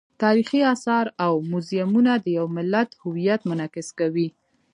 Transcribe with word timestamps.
تاریخي 0.23 0.59
آثار 0.73 1.05
او 1.25 1.33
موزیمونه 1.51 2.11
د 2.23 2.25
یو 2.37 2.45
ملت 2.57 2.89
هویت 3.03 3.41
منعکس 3.49 3.87
کوي. 3.99 4.27